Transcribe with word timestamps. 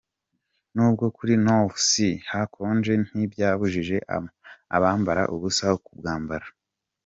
Nubwo 0.75 1.05
kuri 1.17 1.33
North 1.45 1.77
Sea 1.89 2.21
hakonje 2.31 2.91
ntibyabujije 3.05 3.97
abambara 4.75 5.21
ubusa 5.35 5.65
kubwambara. 5.85 6.45